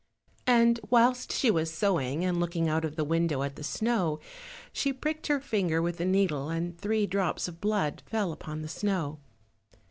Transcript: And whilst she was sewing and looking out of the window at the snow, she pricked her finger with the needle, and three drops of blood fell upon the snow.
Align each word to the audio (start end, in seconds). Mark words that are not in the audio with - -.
And 0.47 0.79
whilst 0.89 1.31
she 1.31 1.51
was 1.51 1.71
sewing 1.71 2.25
and 2.25 2.39
looking 2.39 2.67
out 2.67 2.83
of 2.83 2.95
the 2.95 3.03
window 3.03 3.43
at 3.43 3.55
the 3.55 3.63
snow, 3.63 4.19
she 4.73 4.91
pricked 4.91 5.27
her 5.27 5.39
finger 5.39 5.79
with 5.79 5.97
the 5.97 6.05
needle, 6.05 6.49
and 6.49 6.75
three 6.75 7.05
drops 7.05 7.47
of 7.47 7.61
blood 7.61 8.01
fell 8.07 8.31
upon 8.31 8.63
the 8.63 8.67
snow. 8.67 9.19